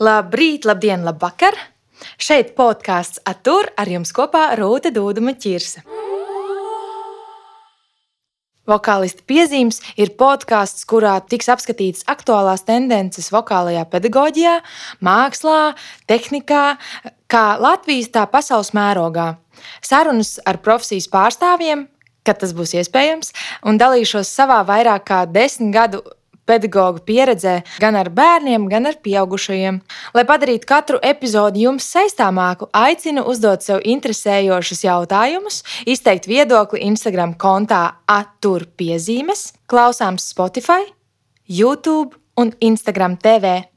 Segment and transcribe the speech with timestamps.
[0.00, 1.52] Labrīt, labdien, labvakar!
[2.16, 5.82] Šeit podkāsts Atur ar jums kopā Rūta Dūduma Čirsa.
[8.64, 14.54] Vokālista piezīmes ir podkāsts, kurā tiks apskatītas aktuālās tendences vokālajā pedagoģijā,
[15.04, 15.74] mākslā,
[16.08, 16.64] tehnikā,
[17.28, 19.34] kā Latvijas, tā pasaules mērogā.
[19.84, 21.90] Sarunas ar profesijas pārstāvjiem,
[22.24, 23.34] kad tas būs iespējams,
[23.68, 26.00] un dalīšos savā vairāk kā desmit gadu
[26.50, 29.80] pedagoģa pieredzē gan ar bērniem, gan ar pieaugušajiem.
[30.16, 37.84] Lai padarītu katru epizodi jums saistāmāku, aicinu uzdot sev interesējošus jautājumus, izteikt viedokli Instagram kontā
[38.10, 40.82] Atur piezīmes, klausāms Spotify,
[41.46, 43.69] YouTube un Instagram TV.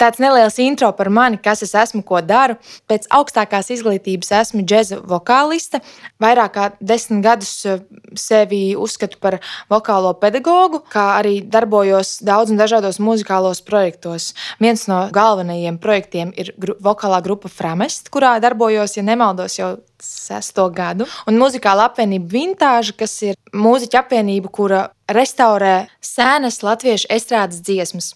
[0.00, 2.56] Tāds neliels intro par mani, kas es esmu, ko daru.
[2.90, 5.82] Pēc augstākās izglītības esmu džēza vokāliste.
[6.22, 7.84] Vairāk kā desmit gadus eh,
[8.18, 9.38] sevi uzskatu par
[9.70, 14.32] vokālo pedagogu, kā arī darbojos daudz un dažādos muzikālos projektos.
[14.62, 20.66] Viens no galvenajiem projektiem ir gru vokālā grupa Framest, kurā darbojos, ja nemaldos, jau sesto
[20.74, 21.06] gadu.
[21.30, 28.14] Un muzikāla apvienība Vintāža, kas ir mūziķa apvienība, kura restaurē sēnas latviešu estrādes dziesmas.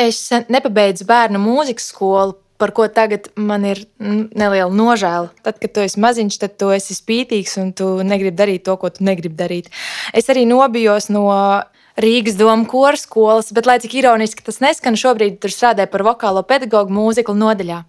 [0.00, 5.30] Es nepabeidzu bērnu mūzikas skolu, par ko tagad man ir neliela nožēla.
[5.44, 8.90] Tad, kad tu esi maziņš, tad tu esi spītīgs un tu negribi darīt to, ko
[8.94, 9.70] tu negribi darīt.
[10.14, 11.28] Es arī nobijos no
[12.00, 16.42] Rīgas domu koru skolas, bet, lai cik ironiski tas neskan, šobrīd tur strādāju par vokālo
[16.42, 17.84] pedagoģu mūziklu nodaļā.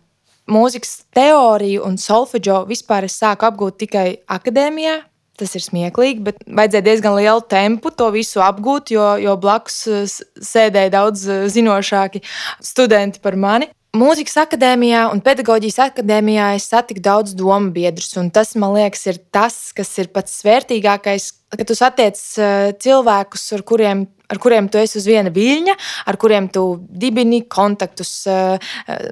[0.53, 4.99] Mūzikas teoriju un solfeģo vispār es sāku apgūt tikai akadēmijā,
[5.35, 10.05] Tas ir smieklīgi, bet vajadzēja diezgan lielu tempu to visu apgūt, jo, jo blakus eh,
[10.51, 12.23] sēdēja daudz eh, zinošāki
[12.63, 13.67] studenti par mani.
[13.95, 19.21] Mūzikas akadēmijā un pedagoģijas akadēmijā es satiku daudz domu biedrus, un tas, man liekas, ir
[19.31, 24.79] tas, kas ir pats svērtīgākais, kad tu satiec eh, cilvēkus, ar kuriem ar kuriem tu
[24.81, 25.75] esi uz viena viļņa,
[26.09, 28.57] ar kuriem tu dibini kontaktus, eh,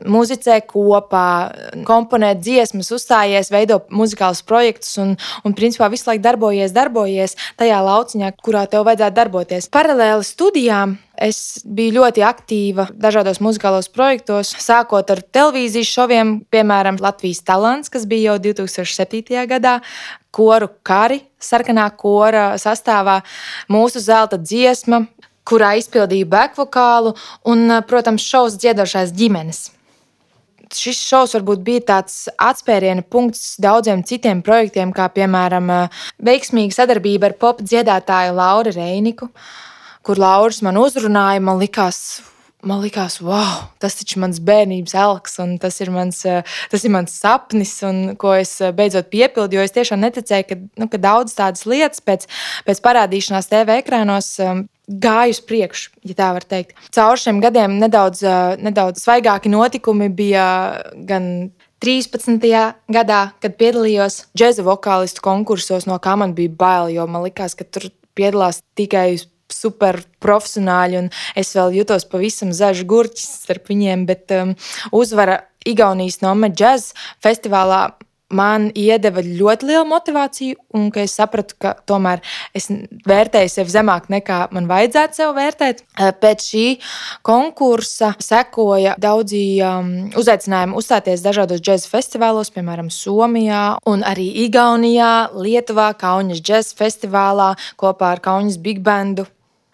[0.09, 1.27] muzicē kopā,
[1.85, 8.33] komponē dziesmas, uzstājies, veido muzikālus projektus un, un principā visu laiku darbojies, darbojies tajā lauciņā,
[8.43, 9.69] kurā tev vajadzētu darboties.
[9.73, 17.39] Paralēli studijām Es biju ļoti aktīva dažādos muzikālos projektos, sākot ar televīzijas šoviem, piemēram, Latvijas
[17.47, 19.45] talants, kas bija jau 2007.
[19.47, 19.77] gadā,
[20.35, 23.21] koru kari, sarkanā kora sastāvā,
[23.71, 25.05] mūsu zelta dziesma,
[25.47, 27.15] kurā izpildīja bekvokālu
[27.47, 29.69] un, protams, šovs dziedošās ģimenes
[30.73, 35.69] šis šovs varbūt bija tāds atspēriena punkts daudziem citiem projektiem, kā piemēram
[36.23, 39.29] veiksmīga sadarbība ar pop dziedātāju Lauru Reiniku,
[40.03, 41.41] kur Lauris man uzrunāja.
[41.43, 42.21] Man likās,
[42.63, 46.83] man likās, wow, tas taču ir mans bērnības elks, un tas ir mans, eh, tas
[46.83, 49.61] ir mans sapnis, un ko es eh, beidzot piepildīju.
[49.61, 52.27] Jo es tiešām neticēju, ka, nu, ka daudz tādas lietas pēc,
[52.67, 56.75] pēc parādīšanās TV ekrānos um, gāju uz priekšu, ja tā var teikt.
[56.95, 60.45] Caur šiem gadiem nedaudz, uh, nedaudz svaigāki notikumi bija
[61.07, 61.53] gan
[61.83, 62.39] 13.
[62.91, 67.67] gadā, kad piedalījos džēza vokālistu konkursos, no kā man bija bail, jo man likās, ka
[67.67, 69.17] tur piedalās tikai
[69.53, 74.55] super profesionāļi, un es vēl jutos pavisam zaļš gurķis starp viņiem, bet um,
[74.95, 76.91] uzvara Igaunijas Nome Jazz
[77.23, 77.85] festivālā
[78.33, 82.23] man iedeva ļoti lielu motivāciju, un es sapratu, ka tomēr
[82.57, 82.69] es
[83.07, 85.83] vērtēju sevi zemāk nekā man vajadzētu sev vērtēt.
[85.97, 86.65] Eh, pēc šī
[87.25, 95.91] konkursa sekoja daudzi um, uzaicinājumi uzstāties dažādos džēzus festivālos, piemēram, Somijā, un arī Igaunijā, Lietuvā,
[95.99, 99.27] Kaunas džēzus festivālā kopā ar Kaunas Big Bandu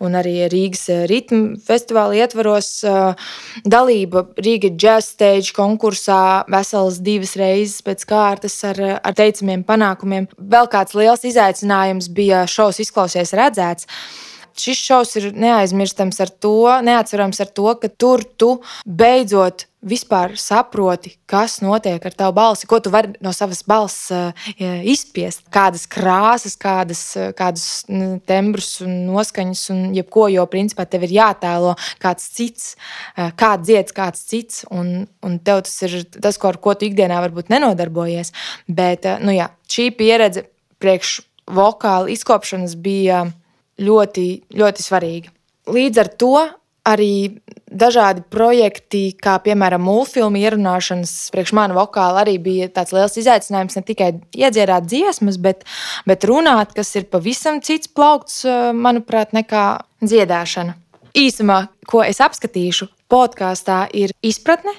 [0.04, 3.28] un arī Rīgas eh, ritmu festivāla ietvaros eh,
[3.68, 10.30] dalība Rīgas jazz stage konkursā veselas divas reizes pēc kārtas ar, ar teicamiem panākumiem.
[10.40, 13.90] Vēl kāds liels izaicinājums bija šovs izklausies redzēts
[14.60, 21.14] šis šovs ir neaizmirstams ar to, neatcerams ar to, ka tur tu beidzot vispār saproti,
[21.30, 25.46] kas notiek ar tavu balsi, ko tu vari no savas balss uh, izspiest.
[25.54, 27.86] Kādas krāsas, kādas, uh, kādus
[28.28, 32.74] tembrus un noskaņas, un jebko, jo principā tev ir jātēlo kāds cits,
[33.16, 36.90] uh, kā dzieds kāds cits, un, un tev tas ir tas, ko, ar ko tu
[36.90, 38.36] ikdienā varbūt nenodarbojies.
[38.68, 40.50] Bet nu, jā, šī pieredze
[40.84, 43.24] priekš vokāla izkopšanas bija
[43.80, 44.28] ļoti,
[44.60, 45.32] ļoti svarīga.
[45.70, 46.34] Līdz ar to
[46.90, 47.14] arī
[47.70, 53.78] dažādi projekti, kā piemēram mūlfilmu ierunāšanas, priekš mana vokāla arī bija tāds liels izaicinājums.
[53.78, 55.66] Ne tikai iedziedāt dziesmas, bet,
[56.10, 58.44] bet runāt, kas ir pavisam cits plaukts,
[58.74, 59.66] manuprāt, nekā
[60.04, 60.76] dziedāšana.
[61.18, 64.76] Īsumā, ko es apskatīšu podkāstā, ir izpratne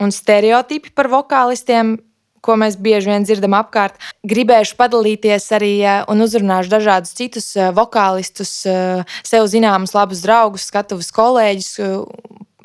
[0.00, 1.98] un stereotipi par vokālistiem,
[2.44, 3.96] ko mēs bieži vien dzirdam apkārt.
[4.28, 5.72] Gribēšu padalīties arī
[6.12, 11.72] un uzrunāšu dažādus citus eh, vokālistus, eh, sev zināmus labus draugus, skatuves kolēģus,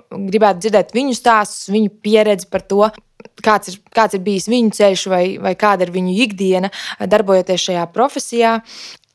[0.09, 2.89] gribētu dzirdēt viņu stāstus, viņu pieredzi par to,
[3.43, 7.85] kāds ir, kāds ir bijis viņu ceļš vai, vai kāda ir viņu ikdiena, darbojoties šajā
[7.95, 8.59] profesijā.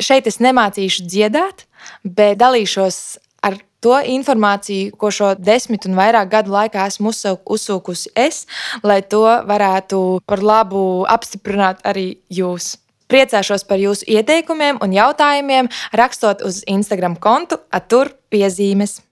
[0.02, 1.67] Šeit es nemācīšu dziedāt,
[2.05, 3.00] bet dalīšos
[3.44, 8.44] ar to informāciju, ko šo desmit un vairāk gadu laikā esmu uzsūkusi es,
[8.82, 12.79] lai to varētu par labu apstiprināt arī jūs.
[13.12, 19.02] Priecāšos par jūsu ieteikumiem un jautājumiem, rakstot uz Instagram kontu, atur piezīmes.